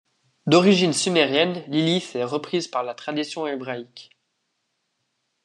D'origine 0.47 0.93
sumérienne, 0.93 1.63
Lilith 1.67 2.15
est 2.15 2.23
reprise 2.23 2.67
par 2.67 2.81
la 2.81 2.95
tradition 2.95 3.45
hébraïque. 3.45 4.09